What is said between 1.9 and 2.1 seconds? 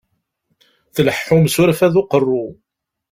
n